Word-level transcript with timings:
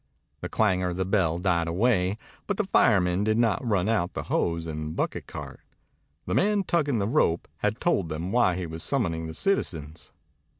The 0.39 0.49
clangor 0.49 0.89
of 0.89 0.97
the 0.97 1.05
bell 1.05 1.37
died 1.37 1.67
away, 1.67 2.17
but 2.47 2.57
the 2.57 2.63
firemen 2.63 3.23
did 3.23 3.37
not 3.37 3.63
run 3.63 3.87
out 3.87 4.15
the 4.15 4.23
hose 4.23 4.65
and 4.65 4.95
bucket 4.95 5.27
cart. 5.27 5.59
The 6.25 6.33
man 6.33 6.63
tugging 6.63 6.97
the 6.97 7.07
rope 7.07 7.47
had 7.57 7.79
told 7.79 8.09
them 8.09 8.31
why 8.31 8.55
he 8.55 8.65
was 8.65 8.81
summoning 8.81 9.27
the 9.27 9.35
citizens. 9.35 10.11